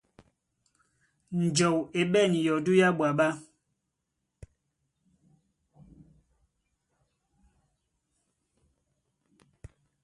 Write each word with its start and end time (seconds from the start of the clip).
Njɔu 1.43 1.79
e 1.99 2.01
ɓɛ̂n 2.11 2.31
yɔdú 2.45 2.71
yá 2.79 2.89
ɓwaɓɛ̀. 2.97 3.31